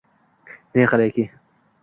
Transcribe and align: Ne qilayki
Ne 0.75 0.87
qilayki 0.93 1.27